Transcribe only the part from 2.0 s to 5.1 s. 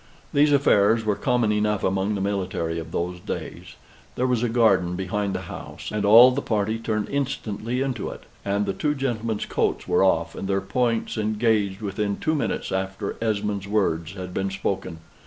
the military of those days. There was a garden